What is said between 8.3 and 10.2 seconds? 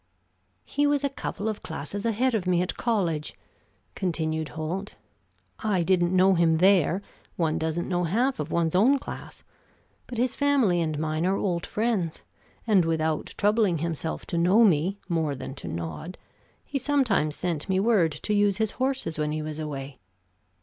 of one's own class but